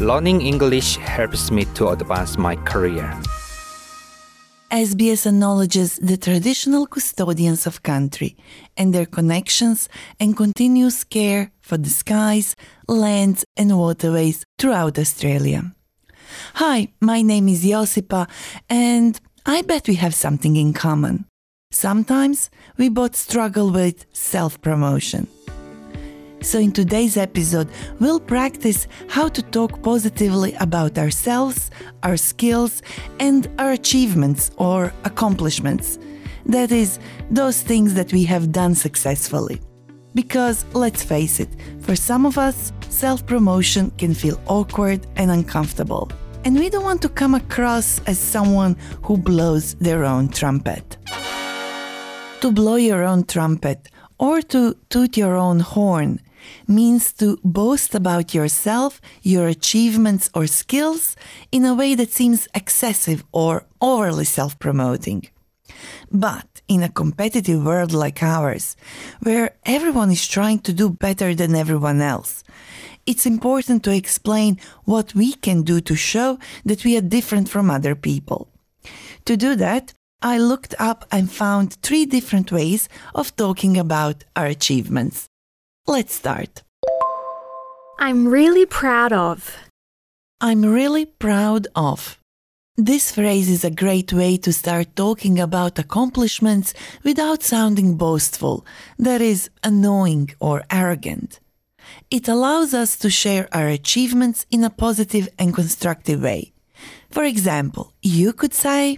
[0.00, 3.16] Learning English helps me to advance my career.
[4.72, 8.36] SBS acknowledges the traditional custodians of country
[8.76, 9.88] and their connections
[10.18, 12.56] and continuous care for the skies,
[12.88, 15.72] lands, and waterways throughout Australia.
[16.54, 18.26] Hi, my name is Josipa,
[18.68, 21.24] and I bet we have something in common.
[21.70, 25.28] Sometimes we both struggle with self promotion.
[26.44, 31.70] So, in today's episode, we'll practice how to talk positively about ourselves,
[32.02, 32.82] our skills,
[33.18, 35.98] and our achievements or accomplishments.
[36.44, 36.98] That is,
[37.30, 39.58] those things that we have done successfully.
[40.14, 41.48] Because, let's face it,
[41.80, 46.12] for some of us, self promotion can feel awkward and uncomfortable.
[46.44, 50.98] And we don't want to come across as someone who blows their own trumpet.
[52.42, 53.88] To blow your own trumpet
[54.18, 56.20] or to toot your own horn
[56.66, 61.16] means to boast about yourself, your achievements or skills
[61.52, 65.28] in a way that seems excessive or overly self promoting.
[66.10, 68.76] But in a competitive world like ours,
[69.20, 72.44] where everyone is trying to do better than everyone else,
[73.06, 77.70] it's important to explain what we can do to show that we are different from
[77.70, 78.48] other people.
[79.26, 84.46] To do that, I looked up and found three different ways of talking about our
[84.46, 85.28] achievements.
[85.86, 86.62] Let's start.
[87.98, 89.54] I'm really proud of.
[90.40, 92.18] I'm really proud of.
[92.78, 98.64] This phrase is a great way to start talking about accomplishments without sounding boastful,
[98.98, 101.38] that is, annoying or arrogant.
[102.10, 106.54] It allows us to share our achievements in a positive and constructive way.
[107.10, 108.96] For example, you could say,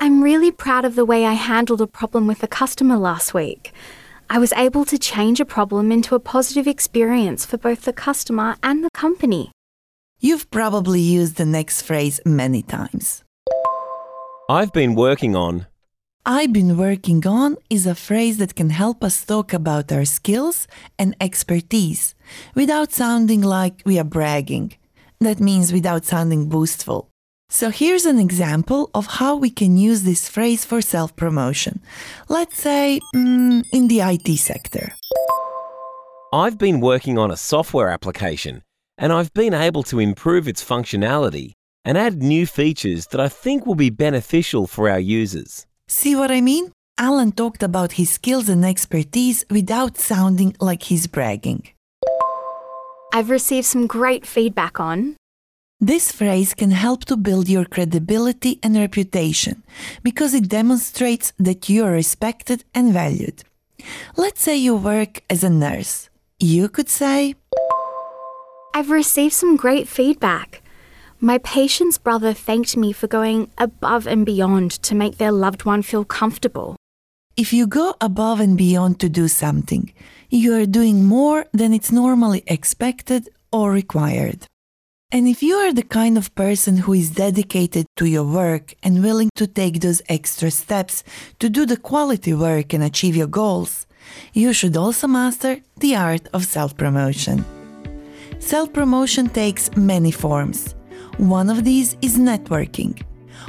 [0.00, 3.72] I'm really proud of the way I handled a problem with a customer last week.
[4.34, 8.56] I was able to change a problem into a positive experience for both the customer
[8.62, 9.50] and the company.
[10.20, 13.24] You've probably used the next phrase many times.
[14.48, 15.66] I've been working on.
[16.24, 20.66] I've been working on is a phrase that can help us talk about our skills
[20.98, 22.14] and expertise
[22.54, 24.72] without sounding like we are bragging.
[25.20, 27.11] That means without sounding boastful.
[27.52, 31.82] So here's an example of how we can use this phrase for self promotion.
[32.30, 34.94] Let's say mm, in the IT sector.
[36.32, 38.62] I've been working on a software application
[38.96, 41.52] and I've been able to improve its functionality
[41.84, 45.66] and add new features that I think will be beneficial for our users.
[45.88, 46.72] See what I mean?
[46.96, 51.68] Alan talked about his skills and expertise without sounding like he's bragging.
[53.12, 55.16] I've received some great feedback on.
[55.84, 59.64] This phrase can help to build your credibility and reputation
[60.04, 63.42] because it demonstrates that you are respected and valued.
[64.16, 66.08] Let's say you work as a nurse.
[66.38, 67.34] You could say,
[68.72, 70.62] I've received some great feedback.
[71.18, 75.82] My patient's brother thanked me for going above and beyond to make their loved one
[75.82, 76.76] feel comfortable.
[77.36, 79.92] If you go above and beyond to do something,
[80.30, 84.46] you are doing more than it's normally expected or required.
[85.14, 89.02] And if you are the kind of person who is dedicated to your work and
[89.02, 91.04] willing to take those extra steps
[91.38, 93.86] to do the quality work and achieve your goals,
[94.32, 97.44] you should also master the art of self promotion.
[98.38, 100.74] Self promotion takes many forms.
[101.18, 103.02] One of these is networking.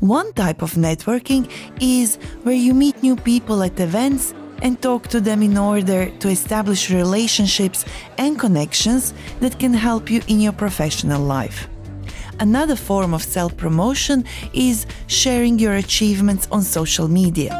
[0.00, 1.48] One type of networking
[1.80, 6.28] is where you meet new people at events and talk to them in order to
[6.28, 7.84] establish relationships
[8.18, 11.68] and connections that can help you in your professional life.
[12.40, 17.52] Another form of self promotion is sharing your achievements on social media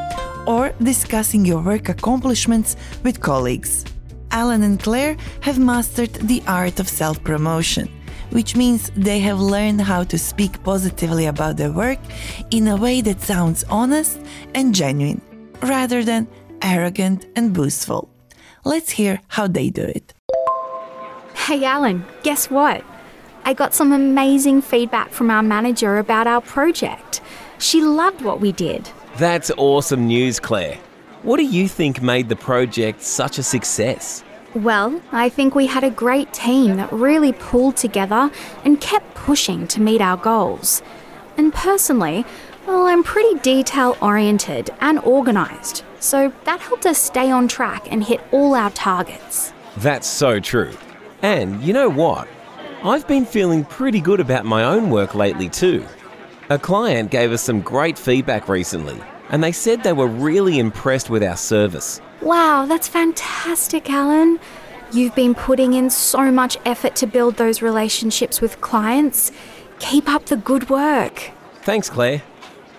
[0.47, 3.85] or discussing your work accomplishments with colleagues.
[4.31, 7.89] Alan and Claire have mastered the art of self promotion,
[8.31, 12.01] which means they have learned how to speak positively about their work
[12.51, 14.21] in a way that sounds honest
[14.55, 15.21] and genuine,
[15.63, 16.27] rather than
[16.65, 18.11] arrogant and boastful.
[18.65, 20.15] Let's hear how they do it.
[21.35, 22.83] Hey, Alan, guess what?
[23.45, 27.21] I got some amazing feedback from our manager about our project.
[27.59, 28.89] She loved what we did.
[29.19, 30.79] That's awesome news, Claire.
[31.23, 34.25] What do you think made the project such a success?
[34.55, 38.31] Well, I think we had a great team that really pulled together
[38.65, 40.81] and kept pushing to meet our goals.
[41.37, 42.25] And personally,
[42.67, 48.05] well, I'm pretty detail oriented and organised, so that helped us stay on track and
[48.05, 49.53] hit all our targets.
[49.77, 50.73] That's so true.
[51.23, 52.29] And you know what?
[52.83, 55.87] I've been feeling pretty good about my own work lately too.
[56.51, 59.01] A client gave us some great feedback recently,
[59.31, 62.01] and they said they were really impressed with our service.
[62.21, 64.39] Wow, that's fantastic, Alan.
[64.93, 69.33] You've been putting in so much effort to build those relationships with clients.
[69.79, 71.31] Keep up the good work.
[71.63, 72.23] Thanks, Claire.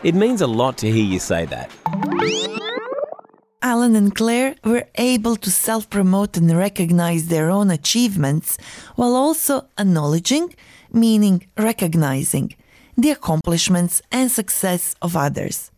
[0.05, 1.71] It means a lot to hear you say that.
[3.63, 8.59] Alan and Claire were able to self promote and recognize their own achievements
[8.95, 10.53] while also acknowledging,
[10.93, 12.55] meaning recognizing,
[12.95, 15.71] the accomplishments and success of others.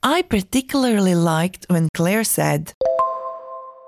[0.00, 2.72] I particularly liked when Claire said,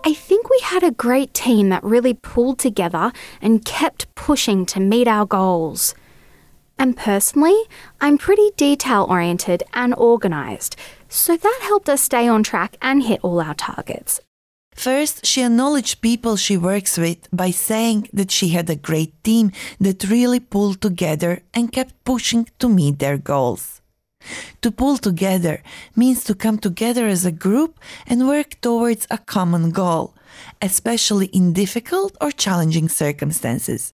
[0.05, 4.81] I think we had a great team that really pulled together and kept pushing to
[4.81, 5.95] meet our goals.
[6.79, 7.61] And personally,
[8.01, 10.77] I'm pretty detail oriented and organised,
[11.09, 14.21] so that helped us stay on track and hit all our targets.
[14.79, 19.51] First, she acknowledged people she works with by saying that she had a great team
[19.81, 23.81] that really pulled together and kept pushing to meet their goals.
[24.63, 25.63] To pull together
[25.97, 30.15] means to come together as a group and work towards a common goal,
[30.63, 33.93] especially in difficult or challenging circumstances.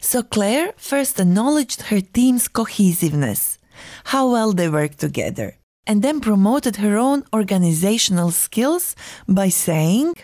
[0.00, 3.58] So Claire first acknowledged her team's cohesiveness,
[4.04, 5.56] how well they work together,
[5.86, 8.94] and then promoted her own organizational skills
[9.28, 10.14] by saying,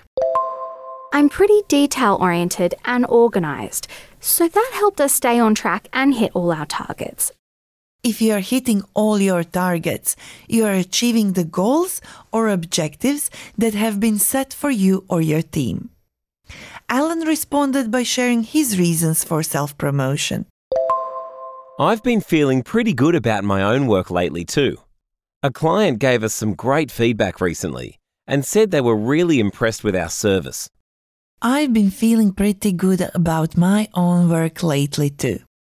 [1.12, 3.88] I'm pretty detail oriented and organised,
[4.20, 7.32] so that helped us stay on track and hit all our targets.
[8.02, 10.16] If you are hitting all your targets,
[10.48, 12.00] you are achieving the goals
[12.32, 15.90] or objectives that have been set for you or your team.
[16.92, 20.46] Alan responded by sharing his reasons for self promotion.
[21.78, 24.76] I've been feeling pretty good about my own work lately, too.
[25.42, 27.96] A client gave us some great feedback recently
[28.26, 30.68] and said they were really impressed with our service.
[31.40, 35.38] I've been feeling pretty good about my own work lately too.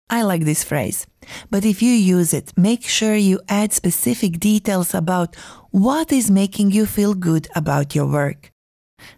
[0.09, 1.07] I like this phrase.
[1.51, 5.37] But if you use it, make sure you add specific details about
[5.71, 8.51] what is making you feel good about your work.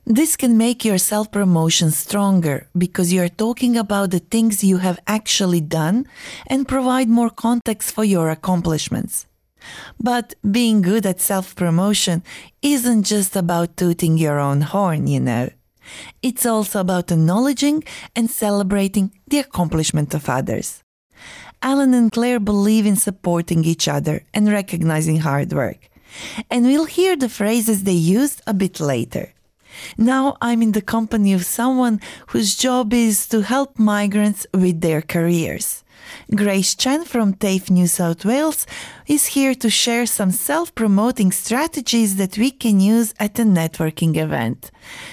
[0.07, 4.99] This can make your self promotion stronger because you're talking about the things you have
[5.07, 6.07] actually done
[6.47, 9.27] and provide more context for your accomplishments.
[10.01, 12.23] But being good at self promotion
[12.63, 15.51] isn't just about tooting your own horn, you know.
[16.23, 20.83] It's also about acknowledging and celebrating the accomplishment of others.
[21.61, 25.89] Alan and Claire believe in supporting each other and recognizing hard work.
[26.51, 29.33] And we'll hear the phrases they used a bit later.
[29.97, 35.03] Now I'm in the company of someone whose job is to help migrants with their
[35.03, 35.85] careers.
[36.35, 38.67] Grace Chen from TAFE New South Wales
[39.07, 44.17] is here to share some self promoting strategies that we can use at a networking
[44.17, 44.71] event.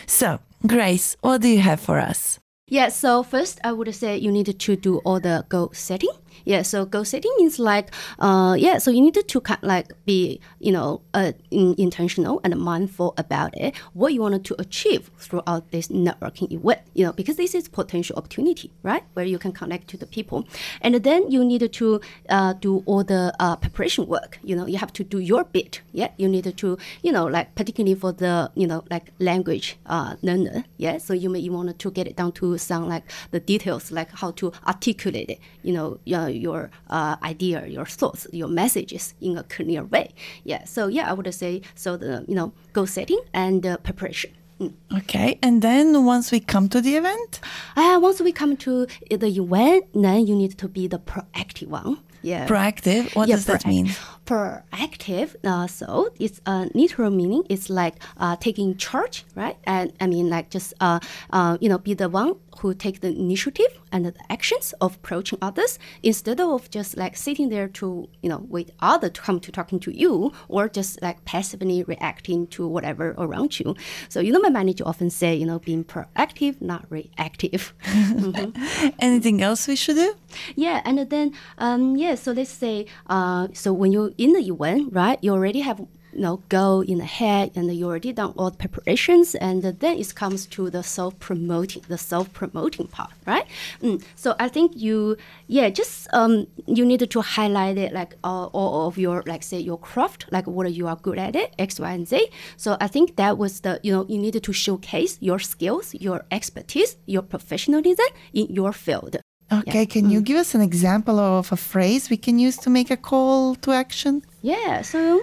[0.07, 2.39] So, Grace, what do you have for us?
[2.67, 6.11] Yeah, so first I would say you need to do all the goal setting.
[6.45, 10.39] Yeah, so goal setting means like, uh, yeah, so you need to kind like be,
[10.59, 15.71] you know, uh, in, intentional and mindful about it, what you wanted to achieve throughout
[15.71, 19.87] this networking event, you know, because this is potential opportunity, right, where you can connect
[19.87, 20.47] to the people.
[20.81, 24.77] And then you need to uh, do all the uh, preparation work, you know, you
[24.77, 28.51] have to do your bit, yeah, you need to, you know, like particularly for the,
[28.55, 32.31] you know, like language uh, learner, yeah, so you may want to get it down
[32.33, 37.65] to some like the details, like how to articulate it, you know, your uh, idea,
[37.67, 40.11] your thoughts, your messages in a clear way.
[40.49, 40.65] Yeah.
[40.65, 41.95] So yeah, I would say so.
[41.95, 44.31] The you know goal setting and uh, preparation.
[44.59, 44.73] Mm.
[44.99, 47.39] Okay, and then once we come to the event,
[47.77, 51.99] uh, once we come to the event, then you need to be the proactive one.
[52.23, 52.47] Yeah.
[52.47, 53.15] Proactive.
[53.15, 53.91] What yeah, does that mean?
[54.29, 55.35] Proactive.
[55.43, 57.43] Uh, so it's a uh, literal meaning.
[57.49, 59.57] It's like uh, taking charge, right?
[59.63, 60.99] And I mean, like just uh,
[61.31, 65.39] uh, you know, be the one who take the initiative and the actions of approaching
[65.41, 69.51] others instead of just like sitting there to you know wait other to come to
[69.51, 73.75] talking to you or just like passively reacting to whatever around you.
[74.09, 77.73] So you know, my manager often say, you know, being proactive, not reactive.
[77.83, 78.89] mm-hmm.
[78.99, 80.13] Anything else we should do?
[80.55, 84.91] Yeah, and then um, yeah, so let's say uh, so when you're in the event,
[84.91, 85.79] right, you already have
[86.13, 90.15] you know, go in ahead and you already done all the preparations and then it
[90.15, 93.45] comes to the self-promoting, the self-promoting part, right?
[93.81, 94.03] Mm.
[94.15, 98.87] So I think you, yeah, just um, you need to highlight it like uh, all
[98.87, 101.91] of your, like say your craft, like what you are good at it, X, Y,
[101.91, 102.29] and Z.
[102.57, 106.25] So I think that was the, you know, you needed to showcase your skills, your
[106.31, 109.17] expertise, your professionalism in your field.
[109.51, 109.85] Okay, yeah.
[109.85, 110.11] can mm.
[110.11, 113.55] you give us an example of a phrase we can use to make a call
[113.55, 114.21] to action?
[114.41, 115.21] Yeah, so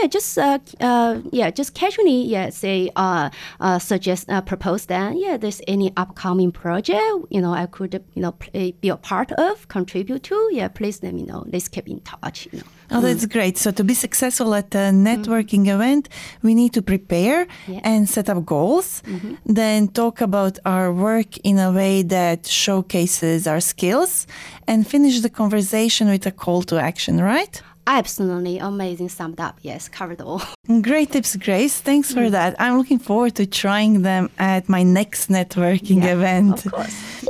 [0.00, 5.16] yeah, just uh, uh, yeah, just casually, yeah, say, uh, uh, suggest, uh, propose that,
[5.16, 9.32] yeah, there's any upcoming project, you know, I could, you know, play, be a part
[9.32, 11.44] of, contribute to, yeah, please let me know.
[11.52, 12.64] Let's keep in touch, you know.
[12.94, 13.56] Oh, that's great.
[13.56, 16.08] So to be successful at a networking event,
[16.42, 17.80] we need to prepare Yeah.
[17.84, 19.02] and set up goals,
[19.46, 24.26] then talk about our work in a way that showcases our skills
[24.66, 27.62] and finish the conversation with a call to action, right?
[27.86, 29.58] Absolutely amazing, summed up.
[29.62, 30.42] Yes, covered all.
[30.82, 31.80] Great tips, Grace.
[31.80, 32.30] Thanks for mm.
[32.30, 32.54] that.
[32.58, 36.66] I'm looking forward to trying them at my next networking Yeah, event.
[36.66, 37.24] Of course.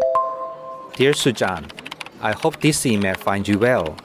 [0.96, 1.70] Dear Sujan,
[2.20, 3.96] I hope this email finds you well.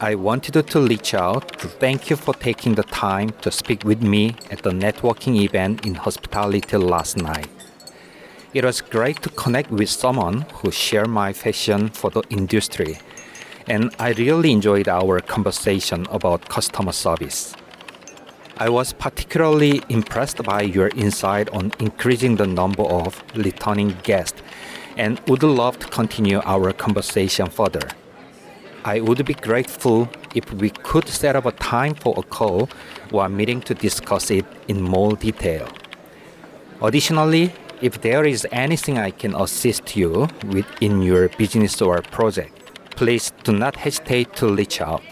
[0.00, 4.02] I wanted to reach out to thank you for taking the time to speak with
[4.02, 7.50] me at the networking event in hospitality last night.
[8.54, 12.98] It was great to connect with someone who shared my passion for the industry,
[13.68, 17.54] and I really enjoyed our conversation about customer service.
[18.56, 24.42] I was particularly impressed by your insight on increasing the number of returning guests
[24.96, 27.88] and would love to continue our conversation further.
[28.84, 32.68] I would be grateful if we could set up a time for a call
[33.12, 35.68] or a meeting to discuss it in more detail.
[36.82, 42.59] Additionally, if there is anything I can assist you with in your business or project,
[43.00, 45.02] please do not hesitate to reach out.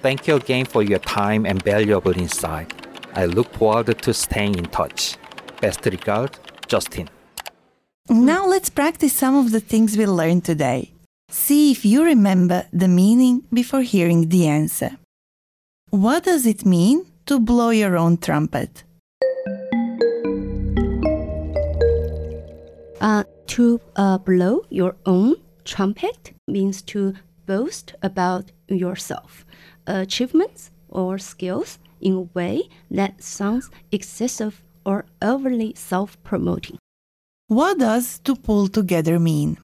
[0.00, 2.72] Thank you again for your time and valuable insight.
[3.14, 5.18] I look forward to staying in touch.
[5.60, 7.10] Best regards, Justin.
[8.08, 10.92] Now let's practice some of the things we learned today.
[11.28, 14.92] See if you remember the meaning before hearing the answer.
[15.90, 18.84] What does it mean to blow your own trumpet?
[22.98, 25.36] Uh, to uh, blow your own
[25.70, 27.14] trumpet means to
[27.46, 29.46] boast about yourself,
[29.86, 36.76] achievements, or skills in a way that sounds excessive or overly self promoting.
[37.46, 39.58] What does to pull together mean?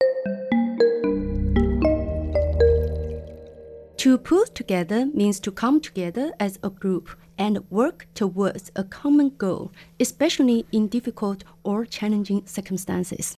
[3.97, 9.29] To pull together means to come together as a group and work towards a common
[9.37, 13.35] goal, especially in difficult or challenging circumstances.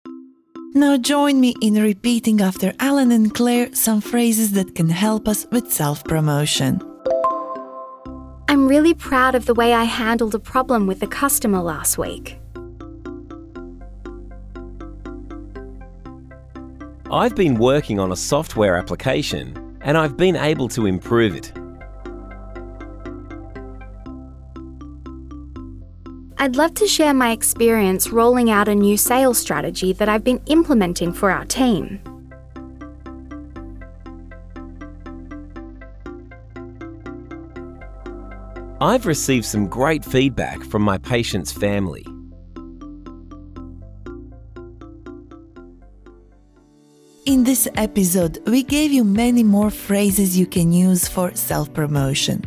[0.79, 5.45] Now join me in repeating after Alan and Claire some phrases that can help us
[5.51, 6.81] with self promotion.
[8.49, 12.39] I'm really proud of the way I handled a problem with a customer last week.
[17.11, 21.58] I've been working on a software application and I've been able to improve it.
[26.41, 30.41] I'd love to share my experience rolling out a new sales strategy that I've been
[30.47, 32.01] implementing for our team.
[38.81, 42.07] I've received some great feedback from my patient's family.
[47.27, 52.45] In this episode, we gave you many more phrases you can use for self promotion.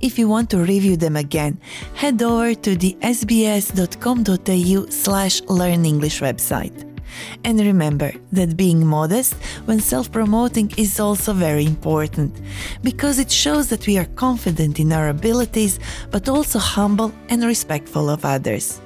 [0.00, 1.58] If you want to review them again,
[1.94, 6.88] head over to the sbs.com.au slash learn English website.
[7.44, 9.34] And remember that being modest
[9.66, 12.40] when self promoting is also very important
[12.82, 15.78] because it shows that we are confident in our abilities
[16.10, 18.80] but also humble and respectful of others.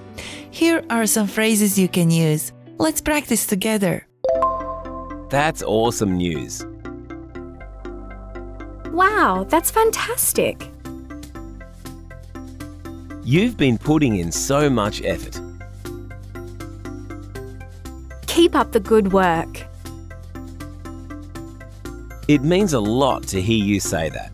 [0.50, 2.52] Here are some phrases you can use.
[2.78, 4.06] Let's practice together.
[5.28, 6.64] That's awesome news.
[8.92, 10.70] Wow, that's fantastic!
[13.28, 15.40] You've been putting in so much effort.
[18.28, 19.64] Keep up the good work.
[22.28, 24.30] It means a lot to hear you say that.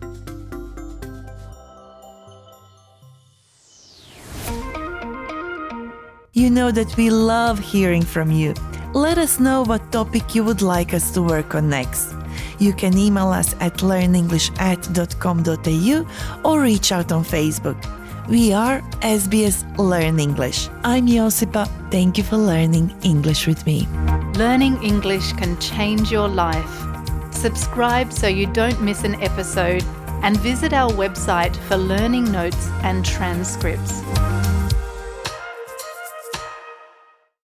[6.33, 8.53] You know that we love hearing from you.
[8.93, 12.13] Let us know what topic you would like us to work on next.
[12.59, 18.02] You can email us at learnenglishat.com.au or reach out on Facebook.
[18.29, 20.69] We are SBS Learn English.
[20.85, 21.67] I'm Josipa.
[21.91, 23.85] Thank you for learning English with me.
[24.35, 26.73] Learning English can change your life.
[27.31, 29.83] Subscribe so you don't miss an episode
[30.21, 34.01] and visit our website for learning notes and transcripts.